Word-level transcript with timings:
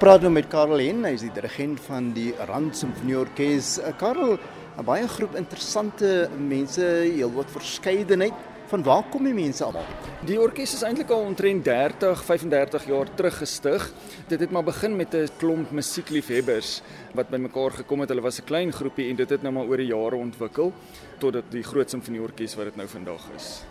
praat 0.00 0.22
nou 0.24 0.30
met 0.32 0.46
Karel 0.48 0.80
Hen, 0.80 1.02
hy 1.04 1.10
is 1.12 1.26
die 1.26 1.34
dirigent 1.36 1.80
van 1.84 2.06
die 2.16 2.30
Rand 2.48 2.72
Simfonieorkes. 2.78 3.74
Uh, 3.82 3.90
Karel, 4.00 4.38
'n 4.78 4.84
baie 4.86 5.04
groep 5.04 5.34
interessante 5.36 6.30
mense, 6.38 6.80
heelwat 6.80 7.50
verskeidenheid. 7.52 8.32
Van 8.70 8.82
waar 8.82 9.04
kom 9.10 9.24
die 9.24 9.34
mense 9.34 9.64
almal? 9.64 9.84
Die 10.24 10.38
orkes 10.40 10.72
is 10.74 10.84
eintlik 10.86 11.10
al 11.10 11.26
omtrent 11.26 11.64
30, 11.64 12.24
35 12.24 12.86
jaar 12.86 13.08
terug 13.14 13.36
gestig. 13.42 13.90
Dit 14.28 14.40
het 14.40 14.50
maar 14.50 14.64
begin 14.64 14.96
met 14.96 15.14
'n 15.14 15.28
klomp 15.36 15.70
musiekliefhebbers 15.70 16.80
wat 17.12 17.28
bymekaar 17.28 17.70
gekom 17.70 18.00
het. 18.00 18.08
Hulle 18.08 18.22
was 18.22 18.40
'n 18.40 18.46
klein 18.46 18.72
groepie 18.72 19.10
en 19.10 19.16
dit 19.16 19.30
het 19.30 19.42
nou 19.42 19.52
maar 19.52 19.66
oor 19.66 19.76
die 19.76 19.92
jare 19.92 20.16
ontwikkel 20.16 20.72
tot 21.18 21.32
dit 21.32 21.44
die 21.50 21.62
groot 21.62 21.90
simfonieorkes 21.90 22.56
wat 22.56 22.64
dit 22.64 22.76
nou 22.76 22.88
vandag 22.88 23.28
is. 23.36 23.64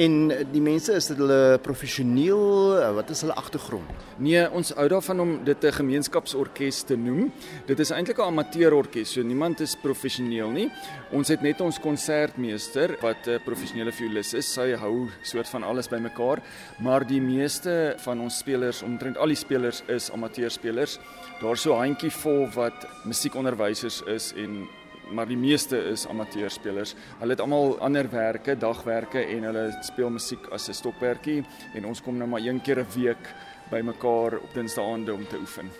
En 0.00 0.30
die 0.48 0.60
mense 0.64 0.94
is 0.96 1.10
dit 1.10 1.18
hulle 1.20 1.58
professioneel, 1.60 2.78
wat 2.96 3.10
is 3.12 3.20
hulle 3.26 3.34
agtergrond? 3.36 3.90
Nee, 4.24 4.46
ons 4.56 4.70
hou 4.78 4.86
daarvan 4.88 5.20
om 5.20 5.32
dit 5.44 5.64
'n 5.64 5.72
gemeenskapsorkes 5.72 6.82
te 6.88 6.96
noem. 6.96 7.30
Dit 7.66 7.78
is 7.78 7.90
eintlik 7.90 8.18
'n 8.18 8.32
amateurorkes, 8.32 9.12
so 9.12 9.22
niemand 9.22 9.60
is 9.60 9.76
professioneel 9.76 10.50
nie. 10.50 10.70
Ons 11.12 11.28
het 11.28 11.42
net 11.42 11.60
ons 11.60 11.78
konsertmeester 11.78 12.96
wat 13.02 13.26
'n 13.26 13.40
professionele 13.44 13.92
violis 13.92 14.34
is. 14.34 14.52
Sy 14.52 14.74
hou 14.76 15.10
soort 15.22 15.48
van 15.48 15.62
alles 15.62 15.88
bymekaar, 15.88 16.40
maar 16.80 17.06
die 17.06 17.20
meeste 17.20 17.94
van 17.98 18.20
ons 18.20 18.38
spelers, 18.38 18.82
omtrent 18.82 19.18
al 19.18 19.26
die 19.26 19.36
spelers 19.36 19.82
is 19.88 20.10
amateurspelers. 20.10 20.98
Daar's 21.40 21.60
so 21.60 21.74
'n 21.74 21.78
handjie 21.78 22.10
vol 22.10 22.48
wat 22.54 22.86
musiekonderwysers 23.04 24.02
is 24.06 24.32
en 24.36 24.68
maar 25.10 25.26
die 25.26 25.36
meeste 25.36 25.76
is 25.76 26.06
amateurspelers. 26.06 26.94
Hulle 27.18 27.30
het 27.30 27.40
almal 27.40 27.78
ander 27.80 28.08
werke, 28.10 28.56
dagwerke 28.58 29.24
en 29.24 29.42
hulle 29.42 29.64
speel 29.82 30.10
musiek 30.10 30.46
as 30.52 30.68
'n 30.68 30.74
stokperdjie 30.74 31.44
en 31.74 31.86
ons 31.86 32.02
kom 32.02 32.16
nou 32.16 32.28
maar 32.28 32.40
een 32.40 32.60
keer 32.60 32.80
'n 32.80 32.86
week 32.94 33.34
bymekaar 33.70 34.38
op 34.38 34.54
Dinsdaande 34.54 35.14
om 35.14 35.26
te 35.28 35.38
oefen. 35.38 35.70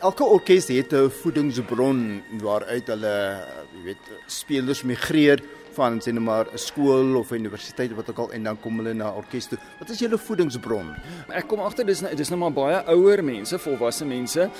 Elke 0.00 0.24
orkes 0.24 0.68
het 0.68 0.92
'n 0.92 1.10
voedingsbron 1.10 2.22
waaruit 2.40 2.86
hulle, 2.86 3.46
jy 3.74 3.82
weet, 3.84 4.04
spelers 4.26 4.82
migreer 4.82 5.42
van 5.74 6.00
sien 6.00 6.14
nou 6.14 6.24
maar 6.24 6.46
'n 6.52 6.58
skool 6.58 7.16
of 7.16 7.30
'n 7.30 7.34
universiteit 7.34 7.92
wat 7.94 8.10
ook 8.10 8.18
al 8.18 8.32
en 8.32 8.42
dan 8.42 8.60
kom 8.60 8.76
hulle 8.76 8.94
na 8.94 9.10
orkes 9.10 9.46
toe. 9.46 9.58
Wat 9.78 9.90
is 9.90 9.98
julle 9.98 10.18
voedingsbron? 10.18 10.94
Ek 11.28 11.48
kom 11.48 11.60
agter 11.60 11.86
dis 11.86 12.00
dis 12.00 12.30
nou 12.30 12.38
maar 12.40 12.52
baie 12.52 12.84
ouer 12.86 13.24
mense, 13.24 13.58
volwasse 13.58 14.04
mense. 14.04 14.50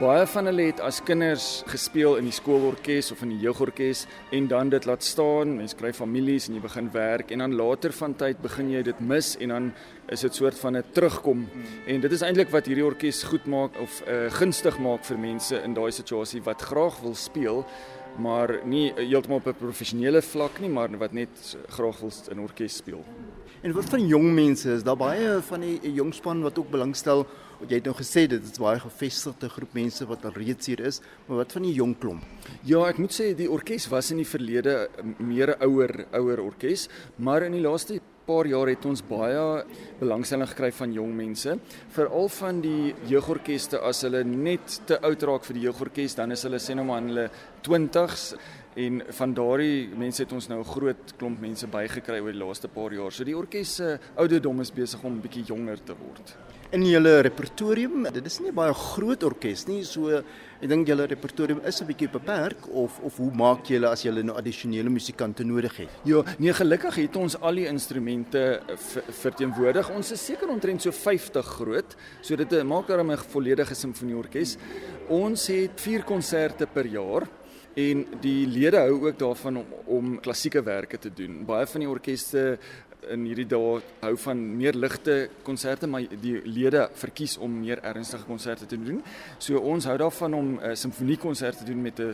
Baie 0.00 0.26
van 0.26 0.46
hulle 0.46 0.62
het 0.62 0.80
as 0.80 1.02
kinders 1.02 1.62
gespeel 1.66 2.16
in 2.16 2.24
die 2.24 2.32
skoolorkes 2.32 3.12
of 3.12 3.22
in 3.22 3.28
die 3.28 3.40
jeugorkes 3.40 4.06
en 4.32 4.46
dan 4.48 4.68
dit 4.68 4.84
laat 4.84 5.02
staan. 5.02 5.56
Mense 5.56 5.76
kry 5.76 5.92
families 5.92 6.48
en 6.48 6.54
jy 6.54 6.60
begin 6.60 6.90
werk 6.92 7.30
en 7.30 7.38
dan 7.38 7.54
later 7.54 7.92
van 7.92 8.14
tyd 8.14 8.40
begin 8.42 8.70
jy 8.70 8.82
dit 8.82 9.00
mis 9.00 9.36
en 9.36 9.48
dan 9.48 9.72
is 10.10 10.20
dit 10.20 10.34
soort 10.34 10.58
van 10.58 10.76
'n 10.76 10.84
terugkom. 10.92 11.48
En 11.86 12.00
dit 12.00 12.12
is 12.12 12.22
eintlik 12.22 12.50
wat 12.50 12.66
hierdie 12.66 12.84
orkes 12.84 13.22
goed 13.22 13.46
maak 13.46 13.70
of 13.80 14.02
uh, 14.08 14.30
gunstig 14.30 14.78
maak 14.78 15.04
vir 15.04 15.18
mense 15.18 15.62
in 15.62 15.74
daai 15.74 15.90
situasie 15.90 16.42
wat 16.42 16.62
graag 16.62 17.00
wil 17.00 17.14
speel 17.14 17.66
maar 18.18 18.60
nie 18.64 18.92
heeltemal 18.96 19.38
op 19.38 19.46
'n 19.46 19.54
professionele 19.54 20.22
vlak 20.22 20.60
nie, 20.60 20.68
maar 20.68 20.98
wat 20.98 21.12
net 21.12 21.56
graag 21.68 22.00
wil 22.00 22.12
in 22.30 22.40
orkes 22.40 22.76
speel. 22.76 23.04
En 23.62 23.72
wat 23.72 23.84
van 23.84 24.06
jong 24.06 24.32
mense 24.32 24.72
is 24.72 24.82
daar 24.82 24.96
baie 24.96 25.40
van 25.44 25.60
die 25.60 25.92
jong 25.92 26.14
span 26.14 26.40
wat 26.42 26.58
ook 26.58 26.70
belangstel. 26.70 27.26
Jy 27.68 27.74
het 27.74 27.84
nou 27.84 27.92
gesê 27.92 28.22
dit 28.26 28.42
is 28.42 28.58
baie 28.58 28.80
gevestigde 28.80 29.48
groep 29.52 29.74
mense 29.76 30.06
wat 30.08 30.24
al 30.24 30.32
reeds 30.32 30.66
hier 30.66 30.80
is, 30.80 31.02
maar 31.26 31.42
wat 31.42 31.52
van 31.52 31.62
die 31.62 31.74
jong 31.76 31.92
klomp? 31.98 32.22
Ja, 32.64 32.86
ek 32.88 32.96
moet 32.96 33.12
sê 33.12 33.34
die 33.36 33.50
orkes 33.50 33.88
was 33.92 34.10
in 34.10 34.22
die 34.22 34.28
verlede 34.28 34.88
meer 35.18 35.52
'n 35.58 35.62
ouer 35.68 36.06
ouer 36.12 36.40
orkes, 36.40 36.88
maar 37.18 37.42
in 37.42 37.52
die 37.52 37.60
laaste 37.60 38.00
paar 38.26 38.46
jaar 38.46 38.68
het 38.70 38.84
ons 38.86 39.02
baie 39.02 39.64
belangstelling 40.00 40.48
gekry 40.50 40.70
van 40.76 40.92
jong 40.92 41.12
mense, 41.16 41.56
veral 41.94 42.28
van 42.36 42.60
die 42.60 42.94
jeugorkeste 43.10 43.80
as 43.86 44.02
hulle 44.06 44.22
net 44.24 44.80
te 44.86 45.00
oud 45.06 45.22
raak 45.22 45.44
vir 45.48 45.58
die 45.58 45.66
jeugorkes, 45.66 46.16
dan 46.18 46.32
is 46.32 46.44
hulle 46.46 46.60
sê 46.62 46.76
nou 46.76 46.86
maar 46.88 47.02
in 47.02 47.12
hulle 47.12 47.28
20s 47.66 48.34
en 48.80 49.02
van 49.18 49.34
daardie 49.34 49.88
mense 49.98 50.22
het 50.22 50.32
ons 50.32 50.48
nou 50.48 50.60
'n 50.60 50.72
groot 50.72 51.16
klomp 51.18 51.40
mense 51.40 51.66
bygekry 51.66 52.20
oor 52.20 52.32
die 52.32 52.44
laaste 52.44 52.68
paar 52.68 52.92
jaar. 52.92 53.10
So 53.10 53.24
die 53.24 53.36
orkes 53.36 53.74
se 53.76 53.98
ouderdom 54.16 54.60
is 54.60 54.70
besig 54.70 55.02
om 55.04 55.20
bietjie 55.20 55.44
jonger 55.44 55.78
te 55.84 55.94
word. 55.94 56.36
In 56.70 56.84
julle 56.86 57.16
repertorium, 57.26 58.04
dit 58.14 58.26
is 58.28 58.36
nie 58.44 58.52
baie 58.54 58.70
groot 58.78 59.24
orkes 59.26 59.64
nie, 59.66 59.80
so 59.82 60.20
ek 60.20 60.68
dink 60.70 60.86
julle 60.86 61.08
repertorium 61.10 61.58
is 61.66 61.80
'n 61.82 61.86
bietjie 61.88 62.06
beperk 62.12 62.68
of 62.70 63.00
of 63.02 63.16
hoe 63.16 63.32
maak 63.34 63.66
julle 63.66 63.88
as 63.90 64.04
julle 64.04 64.22
nou 64.22 64.36
addisionele 64.38 64.88
musikante 64.88 65.42
nodig 65.42 65.74
het? 65.78 65.88
Ja, 66.04 66.22
nee 66.38 66.52
gelukkig 66.52 66.94
het 66.94 67.16
ons 67.16 67.34
al 67.40 67.54
die 67.56 67.66
instrumente 67.66 68.60
verteenwoordig. 69.22 69.90
Ons 69.90 70.12
is 70.12 70.24
seker 70.24 70.48
omtrent 70.48 70.80
so 70.82 70.92
50 70.92 71.44
groot, 71.44 71.96
so 72.22 72.36
dit 72.36 72.62
maak 72.62 72.86
daarmee 72.86 73.16
'n 73.16 73.30
volledige 73.32 73.74
simfonieorkes. 73.74 74.56
Ons 75.08 75.48
het 75.48 75.72
4 75.74 76.04
konserte 76.04 76.66
per 76.66 76.86
jaar 76.86 77.26
en 77.74 78.06
die 78.20 78.46
lede 78.46 78.76
hou 78.76 79.08
ook 79.08 79.18
daarvan 79.18 79.56
om 79.56 79.66
om 79.86 80.20
klassieke 80.20 80.62
werke 80.62 80.98
te 80.98 81.10
doen. 81.10 81.44
Baie 81.44 81.66
van 81.66 81.80
die 81.80 81.88
orkeste 81.88 82.58
in 83.08 83.24
hierdie 83.24 83.46
dae 83.48 83.80
hou 84.02 84.12
van 84.24 84.40
meer 84.56 84.76
ligte 84.76 85.28
konserte 85.46 85.88
maar 85.90 86.04
die 86.22 86.36
lede 86.44 86.86
verkies 87.00 87.36
om 87.38 87.60
meer 87.62 87.80
ernstige 87.86 88.26
konserte 88.28 88.66
te 88.66 88.78
doen. 88.80 89.00
So 89.38 89.58
ons 89.58 89.86
hou 89.88 89.96
daarvan 89.98 90.34
om 90.34 90.48
'n 90.54 90.70
uh, 90.70 90.74
simfoniekonsert 90.74 91.58
te 91.58 91.64
doen 91.64 91.82
met 91.82 92.00
'n 92.00 92.12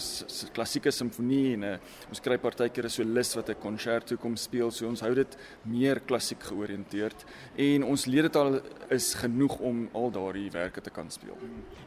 klassieke 0.53 0.91
simfonie 0.91 1.55
en 1.55 1.61
'n 1.61 1.65
uh, 1.65 1.79
ons 2.09 2.21
kry 2.21 2.39
partykeer 2.39 2.85
'n 2.85 2.91
solis 2.91 3.35
wat 3.35 3.49
'n 3.49 3.61
konserto 3.61 4.17
kom 4.17 4.37
speel. 4.37 4.71
So 4.71 4.87
ons 4.87 5.01
hou 5.01 5.15
dit 5.15 5.37
meer 5.63 6.01
klassiek 6.01 6.43
georiënteerd 6.43 7.25
en 7.57 7.85
ons 7.85 8.07
ledetal 8.07 8.61
is 8.91 9.15
genoeg 9.15 9.59
om 9.59 9.89
al 9.93 10.11
daardie 10.11 10.51
werke 10.51 10.81
te 10.81 10.91
kan 10.91 11.11
speel. 11.11 11.37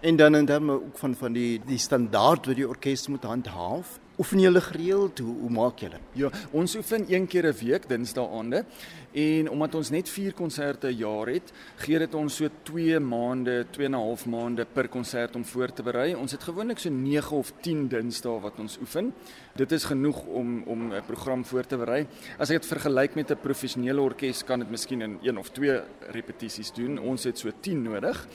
En 0.02 0.16
dan 0.16 0.36
en 0.36 0.46
dan 0.46 0.70
ook 0.70 0.98
van 0.98 1.16
van 1.16 1.34
die 1.34 1.62
die 1.66 1.78
standaard 1.78 2.46
wat 2.46 2.56
die 2.56 2.68
orkes 2.68 3.08
moet 3.08 3.24
handhaaf 3.24 4.00
Oefen 4.20 4.40
julle 4.40 4.60
gereeld? 4.60 5.20
Hoe, 5.24 5.34
hoe 5.46 5.50
maak 5.50 5.80
julle? 5.80 5.96
Ja, 6.20 6.28
ons 6.52 6.74
oefen 6.76 7.06
een 7.08 7.28
keer 7.28 7.46
'n 7.48 7.56
week, 7.56 7.88
Dinsdae 7.88 8.28
aande. 8.28 8.66
En 9.14 9.50
omdat 9.50 9.76
ons 9.76 9.90
net 9.90 10.10
4 10.10 10.34
konserte 10.34 10.88
'n 10.88 10.98
jaar 10.98 11.28
het, 11.28 11.54
gee 11.76 12.00
dit 12.00 12.14
ons 12.14 12.36
so 12.36 12.50
2 12.64 13.00
maande, 13.00 13.66
2 13.72 13.86
en 13.86 13.92
'n 13.92 13.96
half 13.96 14.26
maande 14.26 14.66
per 14.66 14.88
konsert 14.90 15.36
om 15.36 15.46
voor 15.46 15.74
te 15.74 15.84
berei. 15.84 16.16
Ons 16.16 16.32
het 16.32 16.44
gewoonlik 16.44 16.80
so 16.80 16.90
9 16.90 17.38
of 17.38 17.54
10 17.62 17.88
Dinsdae 17.88 18.40
wat 18.40 18.60
ons 18.60 18.78
oefen. 18.82 19.14
Dit 19.56 19.72
is 19.72 19.84
genoeg 19.84 20.26
om 20.26 20.64
om 20.66 20.94
'n 20.94 21.04
program 21.06 21.46
voor 21.46 21.66
te 21.66 21.78
berei. 21.78 22.06
As 22.38 22.50
ek 22.50 22.62
dit 22.62 22.66
vergelyk 22.66 23.16
met 23.16 23.32
'n 23.32 23.40
professionele 23.42 24.02
orkes, 24.02 24.44
kan 24.44 24.60
dit 24.60 24.70
miskien 24.70 25.02
in 25.02 25.18
1 25.22 25.38
of 25.38 25.50
2 25.50 25.82
repetisies 26.12 26.74
doen. 26.74 26.98
Ons 27.00 27.24
het 27.24 27.38
so 27.38 27.52
10 27.60 27.82
nodig. 27.82 28.28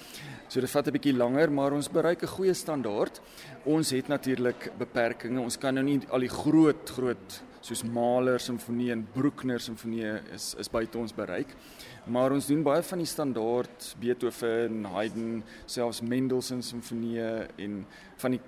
So 0.49 0.61
dit 0.61 0.71
vat 0.71 0.87
'n 0.87 0.93
bietjie 0.93 1.17
langer, 1.17 1.51
maar 1.51 1.73
ons 1.73 1.89
bereik 1.89 2.23
'n 2.23 2.35
goeie 2.37 2.55
standaard. 2.55 3.21
Ons 3.65 3.91
het 3.91 4.09
natuurlik 4.09 4.73
beperkings. 4.79 5.41
Ons 5.41 5.59
kan 5.59 5.75
nou 5.75 5.85
nie 5.85 6.01
al 6.11 6.21
die 6.21 6.29
groot 6.29 6.91
groot 6.91 7.43
soos 7.61 7.83
Mahler 7.83 8.39
simfonie 8.39 8.91
en 8.93 9.07
Bruckner 9.15 9.61
simfonie 9.61 10.21
is 10.35 10.55
is 10.59 10.69
buite 10.69 10.99
ons 10.99 11.13
bereik. 11.13 11.49
Maar 12.07 12.33
ons 12.33 12.47
doen 12.47 12.63
baie 12.63 12.83
van 12.83 12.99
die 12.99 13.07
standaard 13.07 13.95
Beethoven, 13.99 14.85
Haydn, 14.85 15.43
selfs 15.67 16.03
Mendelssohn 16.03 16.63
simfonie 16.63 17.21
en 17.57 17.87
van 18.17 18.31
die 18.31 18.41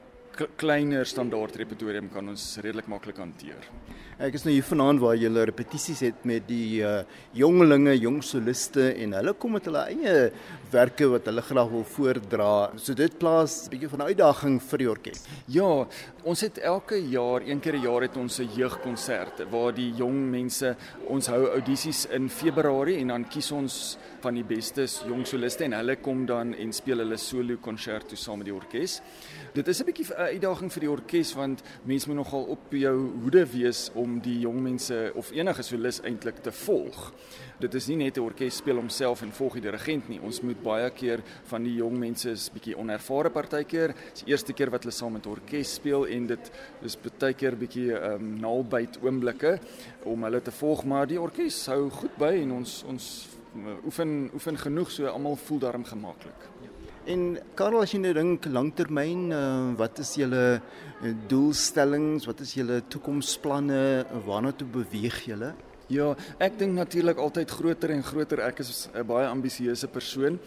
kleiner 0.57 1.05
standaard 1.09 1.57
repertorium 1.57 2.11
kan 2.13 2.29
ons 2.29 2.59
redelik 2.65 2.89
maklik 2.89 3.17
hanteer. 3.23 3.71
Ek 4.17 4.33
is 4.39 4.47
nou 4.47 4.53
hier 4.55 4.65
vanaand 4.65 5.01
waar 5.03 5.17
jy 5.19 5.29
repetisies 5.29 6.01
het 6.01 6.23
met 6.25 6.47
die 6.49 6.81
uh, 6.81 7.03
jongelinge, 7.37 7.93
jong 8.01 8.23
soliste 8.25 8.87
en 9.03 9.13
hulle 9.13 9.35
kom 9.37 9.53
met 9.59 9.67
hulle 9.69 9.83
eie 9.93 10.15
werke 10.73 11.05
wat 11.13 11.29
hulle 11.29 11.45
graag 11.45 11.69
wil 11.69 11.85
voordra. 11.85 12.49
So 12.81 12.95
dit 12.97 13.13
plaas 13.21 13.67
'n 13.67 13.71
bietjie 13.75 13.91
van 13.93 14.01
'n 14.01 14.09
uitdaging 14.09 14.57
vir 14.63 14.79
die 14.79 14.89
orkes. 14.91 15.25
Ja, 15.49 15.87
ons 16.25 16.41
het 16.41 16.59
elke 16.59 16.97
jaar, 16.97 17.43
een 17.45 17.61
keer 17.61 17.77
'n 17.77 17.83
jaar 17.83 18.03
het 18.03 18.17
ons 18.17 18.41
'n 18.41 18.49
jeugkonsert 18.57 19.45
waar 19.51 19.73
die 19.73 19.93
jong 19.93 20.31
mense 20.31 20.77
ons 21.09 21.27
hou 21.27 21.53
audisies 21.53 22.07
in 22.07 22.31
Februarie 22.31 22.99
en 23.01 23.09
dan 23.09 23.29
kies 23.29 23.53
ons 23.53 23.99
van 24.23 24.35
die 24.35 24.45
bestes 24.45 25.03
jong 25.07 25.27
soliste 25.27 25.65
en 25.65 25.73
hulle 25.73 25.97
kom 25.97 26.25
dan 26.27 26.55
en 26.55 26.73
speel 26.73 26.99
hulle 26.99 27.19
solo 27.19 27.57
konsert 27.61 28.09
toe 28.09 28.17
saam 28.17 28.39
met 28.39 28.47
die 28.47 28.55
orkes. 28.55 29.03
Dit 29.53 29.69
is 29.69 29.81
'n 29.81 29.85
bietjie 29.85 30.07
'n 30.17 30.26
uitdaging 30.33 30.71
vir 30.73 30.85
die 30.85 30.91
orkes 30.91 31.33
want 31.37 31.63
mense 31.89 32.09
moet 32.09 32.19
nogal 32.19 32.47
op 32.55 32.73
jou 32.75 32.95
hoede 33.23 33.45
wees 33.53 33.87
om 33.95 34.19
die 34.23 34.39
jong 34.43 34.59
mense 34.63 34.99
of 35.15 35.31
enige 35.35 35.65
solis 35.67 36.01
eintlik 36.07 36.43
te 36.45 36.53
volg. 36.53 37.13
Dit 37.61 37.75
is 37.75 37.89
nie 37.89 37.97
net 37.97 38.19
'n 38.19 38.25
orkes 38.25 38.57
speel 38.57 38.77
homself 38.77 39.23
en 39.23 39.33
volg 39.33 39.55
die 39.55 39.63
dirigent 39.63 40.09
nie. 40.09 40.21
Ons 40.21 40.41
moet 40.43 40.63
baie 40.63 40.91
keer 40.91 41.23
van 41.45 41.63
die 41.63 41.75
jong 41.75 41.99
mense 41.99 42.31
is 42.31 42.51
bietjie 42.51 42.77
onervare 42.77 43.31
partykeer. 43.31 43.95
Dis 44.13 44.25
die 44.25 44.33
eerste 44.33 44.53
keer 44.53 44.71
wat 44.71 44.83
hulle 44.83 44.93
saam 44.93 45.13
met 45.13 45.27
orkes 45.27 45.75
speel 45.75 46.07
en 46.07 46.27
dit 46.27 46.51
is 46.83 46.97
baie 46.97 47.35
keer 47.35 47.57
bietjie 47.57 47.93
ehm 47.93 48.15
um, 48.15 48.41
naalbyt 48.41 48.99
oomblikke 49.03 49.59
om 50.05 50.23
hulle 50.23 50.41
te 50.41 50.51
volg, 50.51 50.85
maar 50.85 51.07
die 51.07 51.21
orkes 51.21 51.67
hou 51.67 51.91
goed 51.91 52.17
by 52.19 52.35
en 52.43 52.53
ons 52.53 52.85
ons 52.85 53.29
oefen 53.85 54.31
oefen 54.35 54.59
genoeg 54.59 54.91
so 54.91 55.07
almal 55.07 55.37
voel 55.37 55.59
daarom 55.59 55.85
gemaklik. 55.85 56.49
En 57.07 57.37
Karel 57.55 57.85
as 57.85 57.93
jy 57.95 58.01
nou 58.03 58.11
dink 58.17 58.49
langtermyn, 58.51 59.29
uh, 59.31 59.75
wat 59.79 60.01
is 60.03 60.09
julle 60.19 60.41
uh, 60.59 61.13
doelstellings, 61.31 62.27
wat 62.27 62.41
is 62.43 62.57
julle 62.59 62.81
toekomsplanne, 62.91 63.79
waarna 64.27 64.51
toe 64.51 64.67
beweeg 64.75 65.21
julle? 65.29 65.53
Ja, 65.87 66.17
ek 66.43 66.57
dink 66.59 66.75
natuurlik 66.75 67.21
altyd 67.23 67.53
groter 67.55 67.93
en 67.95 68.03
groter. 68.03 68.41
Ek 68.43 68.59
is 68.59 68.89
'n 68.93 69.07
baie 69.07 69.29
ambisieuse 69.29 69.87
persoon. 69.87 70.41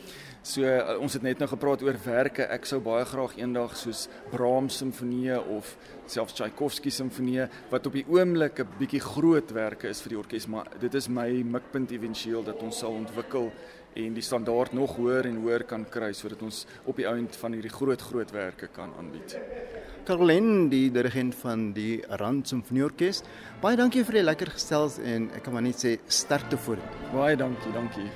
So 0.44 0.62
uh, 0.62 1.00
ons 1.00 1.14
het 1.14 1.22
net 1.22 1.40
nou 1.40 1.48
gepraat 1.48 1.82
oor 1.82 1.96
werke. 2.04 2.44
Ek 2.44 2.66
sou 2.66 2.80
baie 2.80 3.06
graag 3.06 3.38
eendag 3.38 3.78
soos 3.78 4.10
Brahms 4.32 4.78
simfonie 4.78 5.40
of 5.40 5.78
selfs 6.08 6.34
Tchaikovsky 6.34 6.90
simfonie 6.90 7.48
wat 7.70 7.86
op 7.88 7.94
die 7.94 8.06
oomblik 8.08 8.60
'n 8.60 8.68
bietjie 8.80 9.00
groot 9.00 9.52
werke 9.52 9.88
is 9.88 10.02
vir 10.02 10.10
die 10.10 10.18
orkes, 10.18 10.48
maar 10.48 10.68
dit 10.80 10.94
is 10.94 11.08
my 11.08 11.44
mikpunt 11.44 11.92
éventueel 11.92 12.44
dat 12.44 12.62
ons 12.62 12.78
sal 12.78 12.92
ontwikkel 12.92 13.52
en 13.96 14.14
die 14.14 14.24
standaard 14.24 14.74
nog 14.74 14.96
hoër 14.96 15.26
en 15.26 15.42
hoër 15.42 15.64
kan 15.64 15.86
kry 15.86 16.12
sodat 16.14 16.42
ons 16.42 16.66
op 16.86 16.96
die 16.96 17.08
ount 17.08 17.36
van 17.36 17.54
hierdie 17.54 17.72
groot 17.72 18.02
groot 18.02 18.32
werke 18.32 18.68
kan 18.68 18.92
aanbied. 18.98 19.40
Caroline, 20.06 20.70
die 20.70 20.90
dirigent 20.92 21.36
van 21.42 21.74
die 21.74 22.02
Rand 22.22 22.48
Simfonieorkes. 22.48 23.24
Baie 23.62 23.78
dankie 23.80 24.04
vir 24.08 24.20
die 24.20 24.26
lekker 24.28 24.54
gestels 24.56 25.00
en 25.04 25.30
ek 25.36 25.44
kan 25.48 25.54
maar 25.56 25.66
net 25.66 25.80
sê 25.82 25.98
sterkte 26.08 26.58
voor. 26.58 26.80
Baie 27.14 27.36
dankie, 27.40 27.74
dankie. 27.76 28.10